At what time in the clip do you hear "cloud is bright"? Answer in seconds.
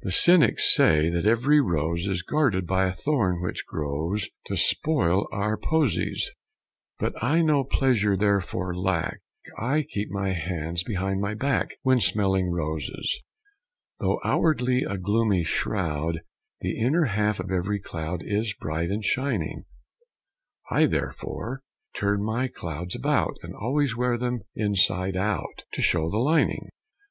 17.78-18.88